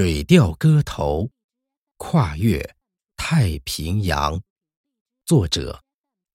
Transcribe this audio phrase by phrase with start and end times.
[0.02, 1.24] 《水调歌头·
[1.98, 2.74] 跨越
[3.18, 4.34] 太平洋》
[5.26, 5.78] 作者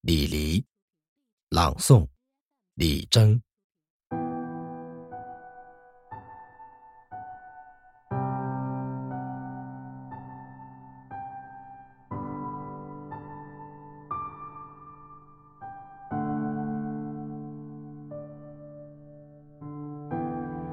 [0.02, 0.64] 李黎，
[1.50, 2.08] 朗诵
[2.76, 3.42] 李征。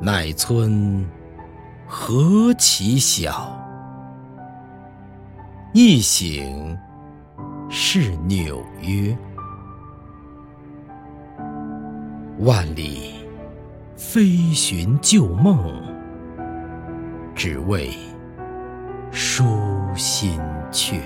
[0.03, 1.22] 乃村。
[1.95, 3.55] 何其小，
[5.75, 6.75] 一醒
[7.69, 9.15] 是纽约。
[12.39, 13.17] 万里
[13.95, 14.25] 飞
[14.55, 15.83] 寻旧梦，
[17.35, 17.91] 只为
[19.11, 19.45] 书
[19.95, 20.99] 心阙。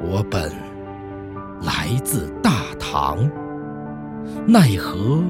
[0.00, 0.48] 我本
[1.60, 3.28] 来自大唐，
[4.46, 5.20] 奈何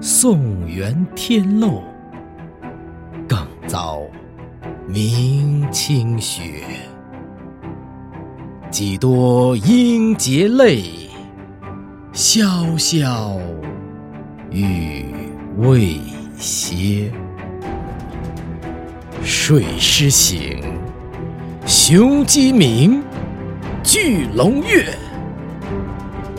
[0.00, 1.82] 宋元天漏。
[3.66, 4.00] 遭
[4.86, 6.62] 明清雪，
[8.70, 10.84] 几多英杰泪，
[12.12, 13.40] 潇潇
[14.50, 15.06] 雨
[15.58, 15.98] 未
[16.38, 17.10] 歇。
[19.24, 20.62] 睡狮醒，
[21.66, 23.02] 雄鸡鸣，
[23.82, 24.86] 巨龙跃，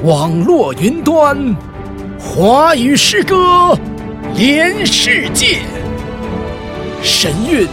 [0.04, 1.54] 网络云端，
[2.18, 3.78] 华语诗歌
[4.38, 5.58] 连世界。
[7.08, 7.66] 神韵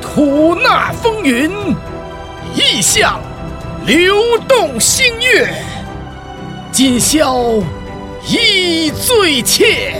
[0.00, 1.50] 吐纳风云，
[2.54, 3.20] 意象
[3.84, 5.52] 流动星月。
[6.70, 7.36] 今宵
[8.28, 9.94] 一醉切，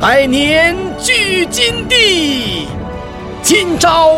[0.00, 2.68] 百年聚金地。
[3.42, 4.10] 今朝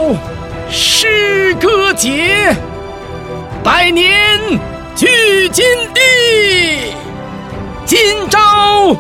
[0.71, 2.55] 诗歌节，
[3.65, 4.39] 百年
[4.95, 6.95] 聚金地。
[7.85, 7.99] 今
[8.31, 8.97] 朝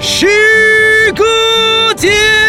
[0.00, 2.41] 诗歌节。